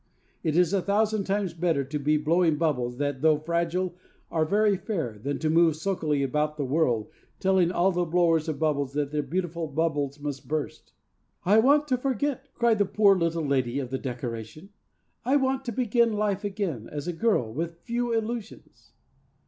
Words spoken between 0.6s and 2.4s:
a thousand times better to be